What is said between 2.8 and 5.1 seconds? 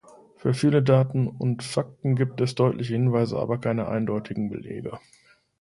Hinweise, aber keine eindeutigen Belege.